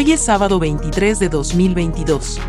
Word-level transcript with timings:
Hoy 0.00 0.12
es 0.12 0.22
sábado 0.22 0.58
23 0.58 1.18
de 1.18 1.28
2022. 1.28 2.40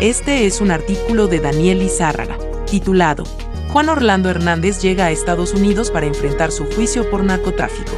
Este 0.00 0.46
es 0.46 0.60
un 0.60 0.70
artículo 0.70 1.26
de 1.26 1.40
Daniel 1.40 1.82
Izárraga, 1.82 2.38
titulado 2.70 3.24
Juan 3.72 3.88
Orlando 3.88 4.30
Hernández 4.30 4.80
llega 4.80 5.06
a 5.06 5.10
Estados 5.10 5.54
Unidos 5.54 5.90
para 5.90 6.06
enfrentar 6.06 6.52
su 6.52 6.66
juicio 6.66 7.10
por 7.10 7.24
narcotráfico. 7.24 7.90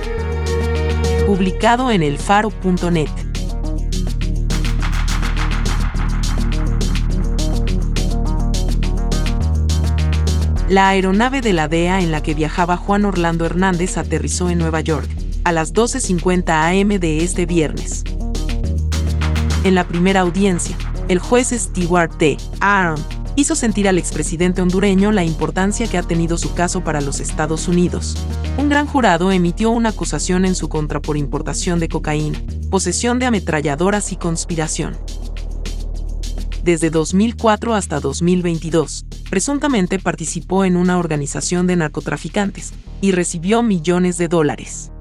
Publicado 1.27 1.91
en 1.91 2.02
elfaro.net. 2.02 3.10
La 10.71 10.88
aeronave 10.88 11.43
de 11.43 11.52
la 11.52 11.69
DEA 11.69 12.01
en 12.01 12.10
la 12.10 12.23
que 12.23 12.32
viajaba 12.32 12.79
Juan 12.79 13.05
Orlando 13.05 13.45
Hernández 13.45 13.98
aterrizó 13.98 14.48
en 14.48 14.57
Nueva 14.57 14.80
York 14.80 15.21
a 15.45 15.53
las 15.53 15.73
12.50 15.73 16.83
am 16.83 16.89
de 17.01 17.25
este 17.25 17.47
viernes. 17.47 18.05
En 19.65 19.75
la 19.75 19.87
primera 19.87 20.21
audiencia, 20.21 20.77
el 21.09 21.19
juez 21.19 21.51
Stewart 21.51 22.16
T. 22.19 22.37
Aaron 22.60 22.99
hizo 23.37 23.55
sentir 23.55 23.88
al 23.88 23.99
expresidente 23.99 24.63
hondureño 24.63 25.13
la 25.13 25.24
importancia 25.24 25.87
que 25.87 25.99
ha 25.99 26.02
tenido 26.02 26.38
su 26.38 26.55
caso 26.55 26.82
para 26.82 27.01
los 27.01 27.21
Estados 27.21 27.69
Unidos. 27.69 28.16
Un 28.59 28.69
gran 28.69 28.87
jurado 28.87 29.32
emitió 29.32 29.71
una 29.71 29.91
acusación 29.91 30.45
en 30.45 30.55
su 30.55 30.69
contra 30.69 31.01
por 31.01 31.16
importación 31.16 31.79
de 31.80 31.88
cocaína, 31.88 32.41
posesión 32.71 33.19
de 33.19 33.27
ametralladoras 33.27 34.13
y 34.13 34.16
conspiración. 34.16 34.97
Desde 36.63 36.91
2004 36.91 37.75
hasta 37.75 38.01
2022, 38.01 39.07
presuntamente 39.30 39.99
participó 39.99 40.65
en 40.65 40.77
una 40.77 40.99
organización 40.99 41.66
de 41.66 41.77
narcotraficantes 41.77 42.73
y 43.01 43.13
recibió 43.13 43.63
millones 43.63 44.19
de 44.19 44.29
dólares. 44.29 44.93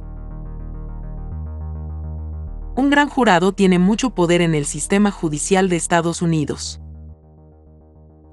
Un 2.79 2.89
gran 2.89 3.09
jurado 3.09 3.51
tiene 3.51 3.77
mucho 3.77 4.11
poder 4.11 4.39
en 4.39 4.55
el 4.55 4.65
sistema 4.65 5.11
judicial 5.11 5.67
de 5.67 5.75
Estados 5.75 6.21
Unidos. 6.21 6.79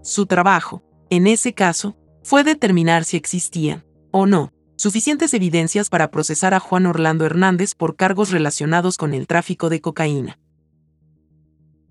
Su 0.05 0.27
trabajo, 0.27 0.85
en 1.11 1.27
ese 1.27 1.53
caso, 1.53 1.97
fue 2.23 2.45
determinar 2.45 3.05
si 3.05 3.17
existían, 3.17 3.85
o 4.13 4.25
no, 4.25 4.53
suficientes 4.77 5.35
evidencias 5.35 5.91
para 5.91 6.13
procesar 6.13 6.55
a 6.55 6.61
Juan 6.61 6.87
Orlando 6.87 7.27
Hernández 7.27 7.75
por 7.75 7.97
cargos 7.97 8.31
relacionados 8.31 8.99
con 8.99 9.15
el 9.15 9.27
tráfico 9.27 9.69
de 9.69 9.81
cocaína. 9.81 10.39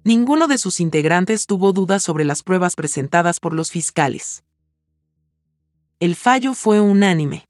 Ninguno 0.06 0.48
de 0.48 0.58
sus 0.58 0.80
integrantes 0.80 1.48
tuvo 1.48 1.74
dudas 1.74 2.04
sobre 2.04 2.24
las 2.24 2.42
pruebas 2.42 2.78
presentadas 2.78 3.42
por 3.42 3.54
los 3.54 3.70
fiscales. 3.70 4.46
El 6.00 6.16
fallo 6.16 6.54
fue 6.54 6.80
unánime. 6.80 7.45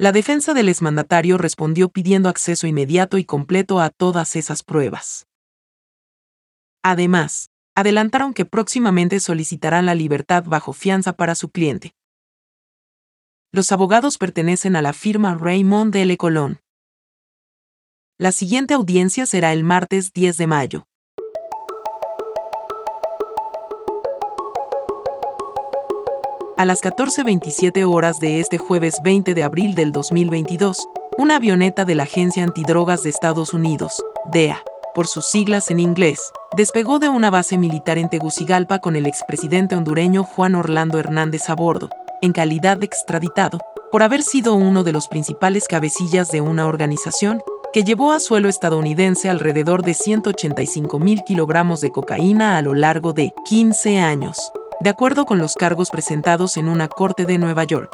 La 0.00 0.12
defensa 0.12 0.54
del 0.54 0.70
exmandatario 0.70 1.36
respondió 1.36 1.90
pidiendo 1.90 2.30
acceso 2.30 2.66
inmediato 2.66 3.18
y 3.18 3.26
completo 3.26 3.80
a 3.80 3.90
todas 3.90 4.34
esas 4.34 4.62
pruebas. 4.62 5.26
Además, 6.82 7.50
adelantaron 7.74 8.32
que 8.32 8.46
próximamente 8.46 9.20
solicitarán 9.20 9.84
la 9.84 9.94
libertad 9.94 10.44
bajo 10.46 10.72
fianza 10.72 11.12
para 11.12 11.34
su 11.34 11.50
cliente. 11.50 11.92
Los 13.52 13.72
abogados 13.72 14.16
pertenecen 14.16 14.74
a 14.74 14.80
la 14.80 14.94
firma 14.94 15.34
Raymond 15.34 15.94
L. 15.94 16.16
Colón. 16.16 16.60
La 18.16 18.32
siguiente 18.32 18.72
audiencia 18.72 19.26
será 19.26 19.52
el 19.52 19.64
martes 19.64 20.14
10 20.14 20.38
de 20.38 20.46
mayo. 20.46 20.86
A 26.60 26.66
las 26.66 26.82
14.27 26.82 27.90
horas 27.90 28.20
de 28.20 28.38
este 28.38 28.58
jueves 28.58 28.96
20 29.02 29.32
de 29.32 29.42
abril 29.42 29.74
del 29.74 29.92
2022, 29.92 30.90
una 31.16 31.36
avioneta 31.36 31.86
de 31.86 31.94
la 31.94 32.02
Agencia 32.02 32.44
Antidrogas 32.44 33.02
de 33.02 33.08
Estados 33.08 33.54
Unidos, 33.54 34.04
DEA, 34.30 34.62
por 34.94 35.06
sus 35.06 35.24
siglas 35.24 35.70
en 35.70 35.80
inglés, 35.80 36.20
despegó 36.54 36.98
de 36.98 37.08
una 37.08 37.30
base 37.30 37.56
militar 37.56 37.96
en 37.96 38.10
Tegucigalpa 38.10 38.78
con 38.78 38.94
el 38.94 39.06
expresidente 39.06 39.74
hondureño 39.74 40.22
Juan 40.22 40.54
Orlando 40.54 40.98
Hernández 40.98 41.48
a 41.48 41.54
bordo, 41.54 41.88
en 42.20 42.32
calidad 42.32 42.76
de 42.76 42.84
extraditado, 42.84 43.58
por 43.90 44.02
haber 44.02 44.22
sido 44.22 44.54
uno 44.54 44.84
de 44.84 44.92
los 44.92 45.08
principales 45.08 45.66
cabecillas 45.66 46.30
de 46.30 46.42
una 46.42 46.66
organización 46.66 47.40
que 47.72 47.84
llevó 47.84 48.12
a 48.12 48.20
suelo 48.20 48.50
estadounidense 48.50 49.30
alrededor 49.30 49.82
de 49.82 49.94
185 49.94 50.98
mil 50.98 51.22
kilogramos 51.24 51.80
de 51.80 51.90
cocaína 51.90 52.58
a 52.58 52.62
lo 52.62 52.74
largo 52.74 53.14
de 53.14 53.32
15 53.46 53.98
años, 53.98 54.52
de 54.80 54.88
acuerdo 54.88 55.26
con 55.26 55.38
los 55.38 55.56
cargos 55.56 55.90
presentados 55.90 56.56
en 56.56 56.66
una 56.66 56.88
corte 56.88 57.26
de 57.26 57.36
Nueva 57.36 57.64
York. 57.64 57.92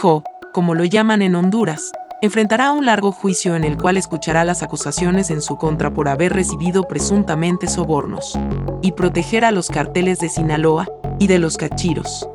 Jo, 0.00 0.22
como 0.54 0.74
lo 0.74 0.84
llaman 0.84 1.20
en 1.20 1.34
Honduras, 1.34 1.92
enfrentará 2.22 2.72
un 2.72 2.86
largo 2.86 3.12
juicio 3.12 3.54
en 3.54 3.64
el 3.64 3.76
cual 3.76 3.98
escuchará 3.98 4.44
las 4.44 4.62
acusaciones 4.62 5.30
en 5.30 5.42
su 5.42 5.58
contra 5.58 5.92
por 5.92 6.08
haber 6.08 6.32
recibido 6.32 6.84
presuntamente 6.84 7.66
sobornos 7.66 8.38
y 8.80 8.92
proteger 8.92 9.44
a 9.44 9.50
los 9.50 9.68
carteles 9.68 10.20
de 10.20 10.30
Sinaloa 10.30 10.86
y 11.18 11.26
de 11.26 11.38
los 11.38 11.58
cachiros. 11.58 12.26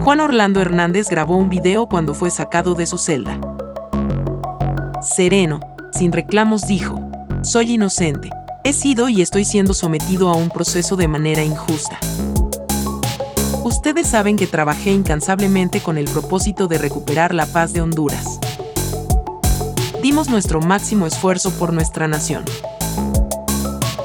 Juan 0.00 0.20
Orlando 0.20 0.62
Hernández 0.62 1.10
grabó 1.10 1.36
un 1.36 1.50
video 1.50 1.88
cuando 1.88 2.14
fue 2.14 2.30
sacado 2.30 2.74
de 2.74 2.86
su 2.86 2.96
celda. 2.96 3.38
Sereno, 5.02 5.60
sin 5.92 6.12
reclamos, 6.12 6.66
dijo, 6.66 7.00
soy 7.42 7.74
inocente, 7.74 8.30
he 8.68 8.72
sido 8.72 9.08
y 9.08 9.22
estoy 9.22 9.44
siendo 9.44 9.74
sometido 9.74 10.28
a 10.28 10.34
un 10.34 10.48
proceso 10.48 10.96
de 10.96 11.06
manera 11.06 11.44
injusta. 11.44 12.00
Ustedes 13.62 14.08
saben 14.08 14.36
que 14.36 14.48
trabajé 14.48 14.90
incansablemente 14.90 15.80
con 15.80 15.98
el 15.98 16.06
propósito 16.06 16.66
de 16.66 16.76
recuperar 16.76 17.32
la 17.32 17.46
paz 17.46 17.72
de 17.72 17.80
Honduras. 17.80 18.40
Dimos 20.02 20.28
nuestro 20.28 20.60
máximo 20.60 21.06
esfuerzo 21.06 21.52
por 21.52 21.72
nuestra 21.72 22.08
nación. 22.08 22.44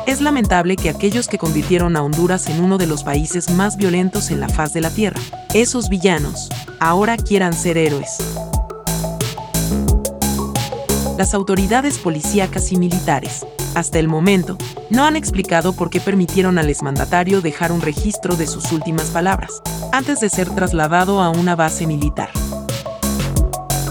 Es 0.06 0.22
lamentable 0.22 0.76
que 0.76 0.92
aquellos 0.92 1.28
que 1.28 1.40
convirtieron 1.40 1.96
a 1.96 2.04
Honduras 2.04 2.48
en 2.48 2.64
uno 2.64 2.78
de 2.78 2.86
los 2.86 3.04
países 3.04 3.50
más 3.50 3.78
violentos 3.78 4.30
en 4.30 4.40
la 4.40 4.48
faz 4.48 4.74
de 4.74 4.82
la 4.82 4.92
Tierra, 4.92 5.20
esos 5.56 5.90
villanos, 5.90 6.50
ahora 6.80 7.18
quieran 7.18 7.54
ser 7.54 7.80
héroes. 7.80 8.18
Las 11.18 11.34
autoridades 11.34 11.98
policíacas 11.98 12.72
y 12.72 12.78
militares, 12.78 13.44
hasta 13.76 14.00
el 14.00 14.08
momento, 14.08 14.58
no 14.90 15.06
han 15.06 15.16
explicado 15.16 15.74
por 15.74 15.90
qué 15.90 16.00
permitieron 16.00 16.58
al 16.58 16.70
exmandatario 16.70 17.42
dejar 17.42 17.72
un 17.72 17.82
registro 17.82 18.36
de 18.36 18.48
sus 18.48 18.72
últimas 18.72 19.08
palabras, 19.08 19.62
antes 19.92 20.20
de 20.20 20.30
ser 20.30 20.50
trasladado 20.50 21.22
a 21.22 21.30
una 21.30 21.56
base 21.56 21.88
militar. 21.88 22.30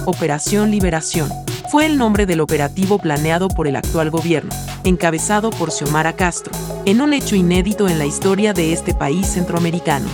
Operación 0.07 0.71
Liberación 0.71 1.31
fue 1.71 1.87
el 1.87 1.97
nombre 1.97 2.27
del 2.27 2.41
operativo 2.41 2.99
planeado 2.99 3.49
por 3.49 3.69
el 3.69 3.77
actual 3.77 4.11
gobierno, 4.11 4.51
encabezado 4.85 5.51
por 5.51 5.71
Xiomara 5.71 6.15
Castro, 6.15 6.53
en 6.85 7.01
un 7.01 7.13
hecho 7.13 7.37
inédito 7.37 7.89
en 7.89 7.99
la 7.99 8.07
historia 8.07 8.53
de 8.53 8.73
este 8.73 8.95
país 8.95 9.27
centroamericano. 9.27 10.09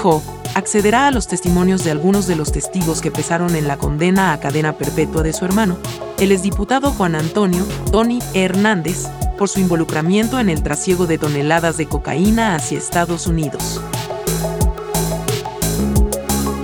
Jo 0.00 0.22
accederá 0.54 1.06
a 1.08 1.10
los 1.10 1.26
testimonios 1.26 1.84
de 1.84 1.90
algunos 1.90 2.26
de 2.26 2.36
los 2.36 2.52
testigos 2.52 3.00
que 3.00 3.10
pesaron 3.10 3.56
en 3.56 3.68
la 3.68 3.76
condena 3.76 4.32
a 4.32 4.40
cadena 4.40 4.74
perpetua 4.78 5.22
de 5.22 5.32
su 5.32 5.44
hermano, 5.44 5.78
el 6.18 6.32
exdiputado 6.32 6.92
Juan 6.92 7.14
Antonio 7.14 7.66
Tony 7.90 8.20
Hernández, 8.32 9.08
por 9.36 9.48
su 9.48 9.60
involucramiento 9.60 10.38
en 10.38 10.48
el 10.48 10.62
trasiego 10.62 11.06
de 11.06 11.18
toneladas 11.18 11.76
de 11.76 11.86
cocaína 11.86 12.54
hacia 12.54 12.78
Estados 12.78 13.26
Unidos. 13.26 13.80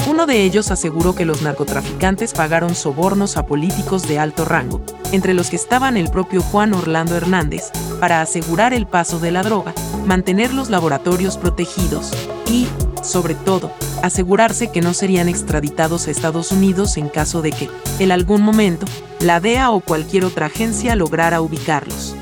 Uno 0.09 0.27
de 0.27 0.43
ellos 0.45 0.71
aseguró 0.71 1.15
que 1.15 1.25
los 1.25 1.43
narcotraficantes 1.43 2.35
pagaron 2.35 2.75
sobornos 2.75 3.37
a 3.37 3.47
políticos 3.47 4.07
de 4.07 4.19
alto 4.19 4.45
rango, 4.45 4.83
entre 5.13 5.35
los 5.35 5.51
que 5.51 5.57
estaban 5.57 5.97
el 5.97 6.11
propio 6.11 6.43
Juan 6.43 6.75
Orlando 6.75 7.17
Hernández, 7.17 7.71
para 8.01 8.21
asegurar 8.21 8.75
el 8.75 8.87
paso 8.87 9.19
de 9.19 9.31
la 9.31 9.43
droga, 9.43 9.73
mantener 10.07 10.53
los 10.53 10.69
laboratorios 10.69 11.39
protegidos 11.39 12.13
y, 12.51 12.67
sobre 13.02 13.35
todo, 13.35 13.73
asegurarse 14.02 14.70
que 14.70 14.81
no 14.81 14.94
serían 14.94 15.29
extraditados 15.29 16.06
a 16.06 16.11
Estados 16.11 16.52
Unidos 16.52 16.97
en 16.97 17.08
caso 17.08 17.43
de 17.43 17.52
que, 17.52 17.69
en 17.99 18.12
algún 18.12 18.43
momento, 18.43 18.87
la 19.20 19.41
DEA 19.41 19.70
o 19.70 19.81
cualquier 19.81 20.25
otra 20.25 20.47
agencia 20.47 20.97
lograra 20.97 21.41
ubicarlos. 21.41 22.14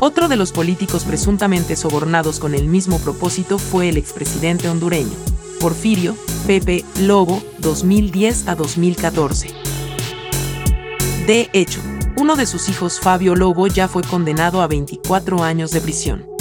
Otro 0.00 0.28
de 0.28 0.36
los 0.36 0.52
políticos 0.52 1.04
presuntamente 1.04 1.76
sobornados 1.76 2.38
con 2.38 2.54
el 2.54 2.68
mismo 2.68 2.98
propósito 2.98 3.58
fue 3.58 3.88
el 3.88 3.96
expresidente 3.96 4.68
hondureño, 4.68 5.16
Porfirio, 5.60 6.14
Pepe 6.46 6.84
Lobo, 7.00 7.42
2010 7.60 8.48
a 8.48 8.54
2014. 8.54 9.48
De 11.26 11.48
hecho, 11.54 11.80
uno 12.16 12.36
de 12.36 12.44
sus 12.44 12.68
hijos, 12.68 13.00
Fabio 13.00 13.34
Lobo, 13.34 13.66
ya 13.66 13.88
fue 13.88 14.02
condenado 14.02 14.60
a 14.60 14.66
24 14.66 15.42
años 15.42 15.70
de 15.70 15.80
prisión. 15.80 16.33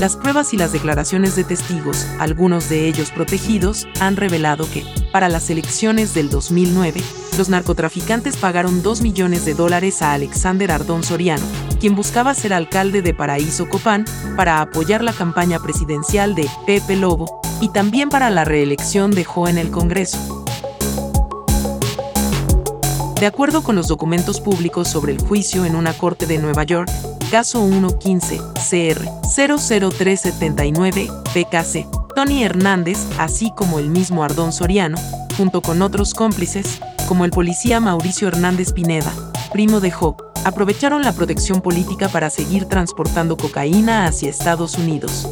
Las 0.00 0.14
pruebas 0.14 0.52
y 0.52 0.58
las 0.58 0.72
declaraciones 0.72 1.36
de 1.36 1.44
testigos, 1.44 2.06
algunos 2.18 2.68
de 2.68 2.86
ellos 2.86 3.10
protegidos, 3.10 3.88
han 3.98 4.16
revelado 4.16 4.68
que, 4.70 4.84
para 5.10 5.30
las 5.30 5.48
elecciones 5.48 6.12
del 6.12 6.28
2009, 6.28 7.00
los 7.38 7.48
narcotraficantes 7.48 8.36
pagaron 8.36 8.82
2 8.82 9.00
millones 9.00 9.46
de 9.46 9.54
dólares 9.54 10.02
a 10.02 10.12
Alexander 10.12 10.70
Ardón 10.70 11.02
Soriano, 11.02 11.46
quien 11.80 11.94
buscaba 11.94 12.34
ser 12.34 12.52
alcalde 12.52 13.00
de 13.00 13.14
Paraíso 13.14 13.70
Copán, 13.70 14.04
para 14.36 14.60
apoyar 14.60 15.02
la 15.02 15.14
campaña 15.14 15.60
presidencial 15.60 16.34
de 16.34 16.46
Pepe 16.66 16.96
Lobo, 16.96 17.40
y 17.62 17.70
también 17.70 18.10
para 18.10 18.28
la 18.28 18.44
reelección 18.44 19.12
de 19.12 19.24
Jo 19.24 19.48
en 19.48 19.56
el 19.56 19.70
Congreso. 19.70 20.44
De 23.18 23.24
acuerdo 23.24 23.62
con 23.62 23.76
los 23.76 23.88
documentos 23.88 24.42
públicos 24.42 24.88
sobre 24.88 25.12
el 25.12 25.22
juicio 25.22 25.64
en 25.64 25.74
una 25.74 25.94
corte 25.94 26.26
de 26.26 26.36
Nueva 26.36 26.64
York, 26.64 26.90
caso 27.30 27.66
115 27.66 28.38
CR 28.54 29.08
00379 29.22 31.08
PKC. 31.34 31.86
Tony 32.14 32.44
Hernández, 32.44 32.98
así 33.18 33.52
como 33.54 33.78
el 33.78 33.90
mismo 33.90 34.22
Ardón 34.24 34.52
Soriano, 34.52 34.96
junto 35.36 35.60
con 35.60 35.82
otros 35.82 36.14
cómplices, 36.14 36.80
como 37.08 37.24
el 37.24 37.30
policía 37.30 37.80
Mauricio 37.80 38.28
Hernández 38.28 38.72
Pineda, 38.72 39.12
primo 39.52 39.80
de 39.80 39.90
Job, 39.90 40.16
aprovecharon 40.44 41.02
la 41.02 41.12
protección 41.12 41.60
política 41.60 42.08
para 42.08 42.30
seguir 42.30 42.66
transportando 42.66 43.36
cocaína 43.36 44.06
hacia 44.06 44.30
Estados 44.30 44.78
Unidos. 44.78 45.28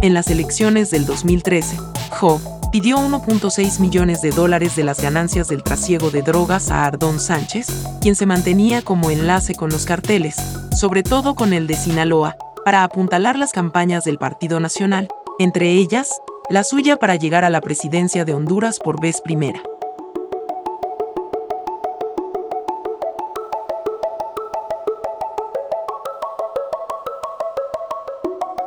En 0.00 0.14
las 0.14 0.28
elecciones 0.28 0.90
del 0.90 1.06
2013, 1.06 1.76
Job 2.10 2.57
pidió 2.70 2.98
1.6 2.98 3.80
millones 3.80 4.20
de 4.20 4.30
dólares 4.30 4.76
de 4.76 4.84
las 4.84 5.00
ganancias 5.00 5.48
del 5.48 5.62
trasiego 5.62 6.10
de 6.10 6.22
drogas 6.22 6.70
a 6.70 6.84
Ardón 6.84 7.18
Sánchez, 7.18 7.66
quien 8.00 8.14
se 8.14 8.26
mantenía 8.26 8.82
como 8.82 9.10
enlace 9.10 9.54
con 9.54 9.70
los 9.70 9.86
carteles, 9.86 10.36
sobre 10.76 11.02
todo 11.02 11.34
con 11.34 11.52
el 11.52 11.66
de 11.66 11.74
Sinaloa, 11.74 12.36
para 12.64 12.84
apuntalar 12.84 13.38
las 13.38 13.52
campañas 13.52 14.04
del 14.04 14.18
Partido 14.18 14.60
Nacional, 14.60 15.08
entre 15.38 15.72
ellas, 15.72 16.20
la 16.50 16.64
suya 16.64 16.96
para 16.96 17.16
llegar 17.16 17.44
a 17.44 17.50
la 17.50 17.60
presidencia 17.60 18.24
de 18.24 18.34
Honduras 18.34 18.78
por 18.78 19.00
vez 19.00 19.20
primera. 19.22 19.62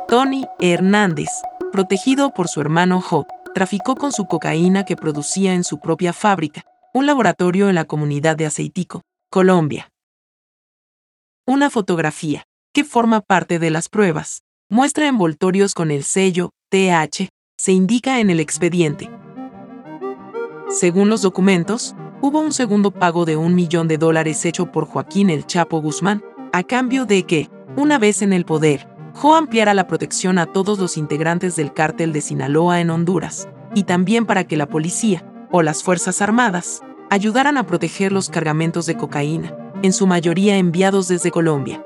Tony 0.08 0.46
Hernández, 0.60 1.30
protegido 1.72 2.34
por 2.34 2.48
su 2.48 2.60
hermano 2.60 3.00
Job, 3.00 3.26
traficó 3.54 3.96
con 3.96 4.12
su 4.12 4.26
cocaína 4.26 4.84
que 4.84 4.96
producía 4.96 5.54
en 5.54 5.64
su 5.64 5.80
propia 5.80 6.12
fábrica, 6.12 6.62
un 6.94 7.06
laboratorio 7.06 7.68
en 7.68 7.74
la 7.74 7.84
comunidad 7.84 8.36
de 8.36 8.46
Aceitico, 8.46 9.02
Colombia. 9.30 9.88
Una 11.46 11.70
fotografía, 11.70 12.44
que 12.72 12.84
forma 12.84 13.20
parte 13.20 13.58
de 13.58 13.70
las 13.70 13.88
pruebas, 13.88 14.42
muestra 14.68 15.06
envoltorios 15.06 15.74
con 15.74 15.90
el 15.90 16.04
sello 16.04 16.50
TH, 16.70 17.28
se 17.58 17.72
indica 17.72 18.20
en 18.20 18.30
el 18.30 18.40
expediente. 18.40 19.10
Según 20.68 21.10
los 21.10 21.22
documentos, 21.22 21.94
hubo 22.22 22.40
un 22.40 22.52
segundo 22.52 22.90
pago 22.90 23.24
de 23.24 23.36
un 23.36 23.54
millón 23.54 23.88
de 23.88 23.98
dólares 23.98 24.44
hecho 24.44 24.72
por 24.72 24.86
Joaquín 24.86 25.28
El 25.28 25.46
Chapo 25.46 25.80
Guzmán, 25.80 26.22
a 26.52 26.62
cambio 26.62 27.04
de 27.04 27.24
que, 27.24 27.50
una 27.76 27.98
vez 27.98 28.22
en 28.22 28.32
el 28.32 28.44
poder, 28.44 28.88
Jo 29.22 29.36
ampliara 29.36 29.72
la 29.72 29.86
protección 29.86 30.36
a 30.38 30.46
todos 30.46 30.80
los 30.80 30.96
integrantes 30.96 31.54
del 31.54 31.72
cártel 31.72 32.12
de 32.12 32.20
Sinaloa 32.20 32.80
en 32.80 32.90
Honduras, 32.90 33.48
y 33.72 33.84
también 33.84 34.26
para 34.26 34.48
que 34.48 34.56
la 34.56 34.66
policía, 34.66 35.24
o 35.52 35.62
las 35.62 35.84
Fuerzas 35.84 36.20
Armadas, 36.20 36.80
ayudaran 37.08 37.56
a 37.56 37.64
proteger 37.64 38.10
los 38.10 38.28
cargamentos 38.30 38.84
de 38.86 38.96
cocaína, 38.96 39.56
en 39.84 39.92
su 39.92 40.08
mayoría 40.08 40.56
enviados 40.56 41.06
desde 41.06 41.30
Colombia. 41.30 41.84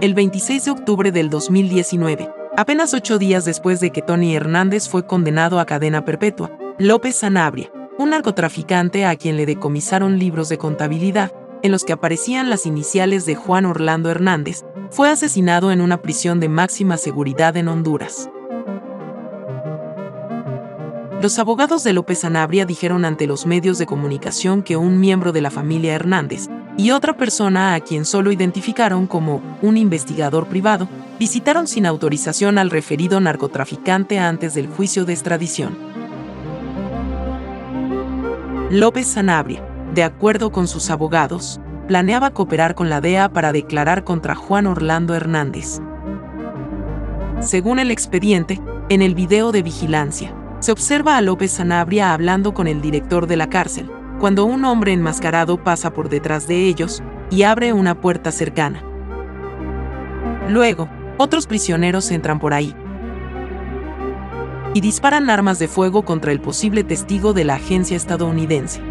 El 0.00 0.14
26 0.14 0.64
de 0.64 0.70
octubre 0.72 1.12
del 1.12 1.30
2019, 1.30 2.28
apenas 2.56 2.92
ocho 2.92 3.18
días 3.18 3.44
después 3.44 3.78
de 3.78 3.90
que 3.90 4.02
Tony 4.02 4.34
Hernández 4.34 4.88
fue 4.88 5.06
condenado 5.06 5.60
a 5.60 5.64
cadena 5.64 6.04
perpetua, 6.04 6.50
López 6.76 7.14
Sanabria, 7.14 7.70
un 7.98 8.10
narcotraficante 8.10 9.04
a 9.04 9.14
quien 9.14 9.36
le 9.36 9.46
decomisaron 9.46 10.18
libros 10.18 10.48
de 10.48 10.58
contabilidad, 10.58 11.30
en 11.62 11.72
los 11.72 11.84
que 11.84 11.92
aparecían 11.92 12.50
las 12.50 12.66
iniciales 12.66 13.26
de 13.26 13.34
Juan 13.34 13.66
Orlando 13.66 14.10
Hernández, 14.10 14.64
fue 14.90 15.08
asesinado 15.08 15.70
en 15.70 15.80
una 15.80 16.02
prisión 16.02 16.40
de 16.40 16.48
máxima 16.48 16.96
seguridad 16.96 17.56
en 17.56 17.68
Honduras. 17.68 18.28
Los 21.22 21.38
abogados 21.38 21.84
de 21.84 21.92
López 21.92 22.20
Sanabria 22.20 22.64
dijeron 22.64 23.04
ante 23.04 23.26
los 23.26 23.44
medios 23.44 23.76
de 23.76 23.84
comunicación 23.84 24.62
que 24.62 24.76
un 24.76 25.00
miembro 25.00 25.32
de 25.32 25.42
la 25.42 25.50
familia 25.50 25.94
Hernández 25.94 26.48
y 26.78 26.92
otra 26.92 27.16
persona 27.18 27.74
a 27.74 27.80
quien 27.80 28.06
solo 28.06 28.32
identificaron 28.32 29.06
como 29.06 29.42
un 29.60 29.76
investigador 29.76 30.46
privado 30.46 30.88
visitaron 31.18 31.66
sin 31.66 31.84
autorización 31.84 32.56
al 32.56 32.70
referido 32.70 33.20
narcotraficante 33.20 34.18
antes 34.18 34.54
del 34.54 34.66
juicio 34.66 35.04
de 35.04 35.12
extradición. 35.12 35.76
López 38.70 39.06
Sanabria, 39.06 39.62
de 39.94 40.04
acuerdo 40.04 40.52
con 40.52 40.68
sus 40.68 40.90
abogados, 40.90 41.60
planeaba 41.88 42.30
cooperar 42.30 42.74
con 42.76 42.88
la 42.88 43.00
DEA 43.00 43.30
para 43.30 43.52
declarar 43.52 44.04
contra 44.04 44.36
Juan 44.36 44.66
Orlando 44.66 45.14
Hernández. 45.14 45.80
Según 47.40 47.80
el 47.80 47.90
expediente, 47.90 48.60
en 48.88 49.02
el 49.02 49.14
video 49.14 49.50
de 49.50 49.62
vigilancia, 49.62 50.34
se 50.60 50.70
observa 50.72 51.16
a 51.16 51.20
López 51.22 51.50
Sanabria 51.52 52.12
hablando 52.12 52.54
con 52.54 52.68
el 52.68 52.80
director 52.80 53.26
de 53.26 53.36
la 53.36 53.48
cárcel, 53.48 53.90
cuando 54.20 54.44
un 54.44 54.64
hombre 54.64 54.92
enmascarado 54.92 55.64
pasa 55.64 55.92
por 55.92 56.08
detrás 56.08 56.46
de 56.46 56.66
ellos 56.66 57.02
y 57.30 57.42
abre 57.42 57.72
una 57.72 58.00
puerta 58.00 58.30
cercana. 58.30 58.84
Luego, 60.48 60.88
otros 61.16 61.46
prisioneros 61.46 62.10
entran 62.10 62.38
por 62.38 62.54
ahí 62.54 62.76
y 64.74 64.80
disparan 64.80 65.30
armas 65.30 65.58
de 65.58 65.66
fuego 65.66 66.04
contra 66.04 66.30
el 66.30 66.40
posible 66.40 66.84
testigo 66.84 67.32
de 67.32 67.44
la 67.44 67.54
agencia 67.54 67.96
estadounidense 67.96 68.89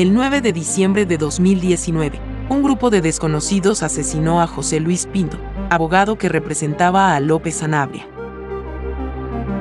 el 0.00 0.14
9 0.14 0.40
de 0.40 0.54
diciembre 0.54 1.04
de 1.04 1.18
2019, 1.18 2.18
un 2.48 2.62
grupo 2.62 2.88
de 2.88 3.02
desconocidos 3.02 3.82
asesinó 3.82 4.40
a 4.40 4.46
José 4.46 4.80
Luis 4.80 5.04
Pinto, 5.04 5.36
abogado 5.68 6.16
que 6.16 6.30
representaba 6.30 7.14
a 7.14 7.20
López 7.20 7.56
Sanabria. 7.56 8.08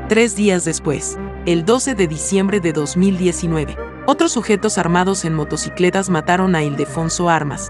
Tres 0.07 0.37
días 0.37 0.63
después, 0.63 1.19
el 1.45 1.65
12 1.65 1.93
de 1.93 2.07
diciembre 2.07 2.61
de 2.61 2.71
2019, 2.71 3.75
otros 4.05 4.31
sujetos 4.31 4.77
armados 4.77 5.25
en 5.25 5.33
motocicletas 5.33 6.09
mataron 6.09 6.55
a 6.55 6.63
Ildefonso 6.63 7.27
Armas, 7.27 7.69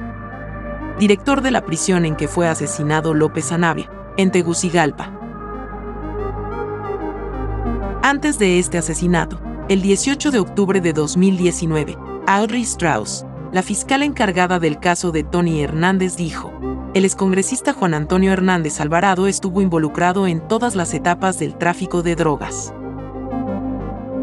director 0.99 1.41
de 1.41 1.49
la 1.49 1.65
prisión 1.65 2.05
en 2.05 2.15
que 2.15 2.27
fue 2.27 2.47
asesinado 2.47 3.15
López 3.15 3.45
Sanabria, 3.45 3.89
en 4.15 4.29
Tegucigalpa. 4.29 5.11
Antes 8.03 8.38
de 8.38 8.59
este 8.59 8.77
asesinato, 8.77 9.41
el 9.69 9.81
18 9.81 10.29
de 10.29 10.38
octubre 10.38 10.81
de 10.81 10.93
2019, 10.93 11.97
Audrey 12.31 12.62
Strauss, 12.62 13.25
la 13.51 13.63
fiscal 13.63 14.03
encargada 14.03 14.59
del 14.59 14.79
caso 14.79 15.12
de 15.12 15.24
Tony 15.24 15.63
Hernández, 15.63 16.15
dijo, 16.15 16.53
el 16.93 17.03
excongresista 17.03 17.74
Juan 17.74 17.95
Antonio 17.95 18.31
Hernández 18.31 18.79
Alvarado 18.79 19.25
estuvo 19.25 19.63
involucrado 19.63 20.27
en 20.27 20.48
todas 20.48 20.75
las 20.75 20.93
etapas 20.93 21.39
del 21.39 21.57
tráfico 21.57 22.03
de 22.03 22.15
drogas. 22.15 22.71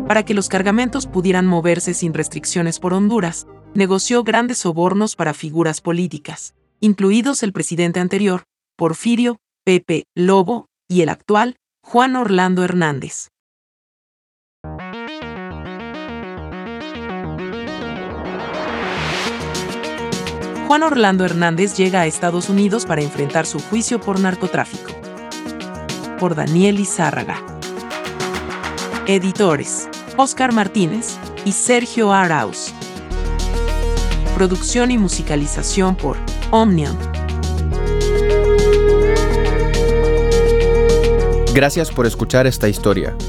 Para 0.06 0.24
que 0.24 0.34
los 0.34 0.48
cargamentos 0.48 1.08
pudieran 1.08 1.48
moverse 1.48 1.94
sin 1.94 2.14
restricciones 2.14 2.78
por 2.78 2.94
Honduras, 2.94 3.48
negoció 3.74 4.22
grandes 4.22 4.58
sobornos 4.58 5.16
para 5.16 5.34
figuras 5.34 5.80
políticas, 5.80 6.54
incluidos 6.78 7.42
el 7.42 7.52
presidente 7.52 7.98
anterior, 7.98 8.44
Porfirio, 8.76 9.38
Pepe 9.64 10.04
Lobo, 10.14 10.66
y 10.88 11.00
el 11.00 11.08
actual, 11.08 11.56
Juan 11.82 12.14
Orlando 12.14 12.62
Hernández. 12.62 13.30
Juan 20.66 20.82
Orlando 20.82 21.24
Hernández 21.24 21.76
llega 21.76 22.00
a 22.00 22.06
Estados 22.06 22.48
Unidos 22.48 22.86
para 22.86 23.00
enfrentar 23.00 23.46
su 23.46 23.60
juicio 23.60 24.00
por 24.00 24.18
narcotráfico. 24.18 24.90
Por 26.18 26.34
Daniel 26.34 26.80
Izárraga. 26.80 27.40
Editores: 29.06 29.88
Oscar 30.16 30.52
Martínez 30.52 31.18
y 31.44 31.52
Sergio 31.52 32.12
Arauz. 32.12 32.72
Producción 34.34 34.90
y 34.90 34.98
musicalización 34.98 35.94
por 35.94 36.16
Omnium. 36.50 36.96
Gracias 41.54 41.92
por 41.92 42.06
escuchar 42.06 42.48
esta 42.48 42.68
historia. 42.68 43.16